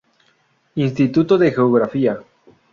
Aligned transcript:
Instituto 0.77 1.37
de 1.37 1.51
Geografía. 1.51 2.17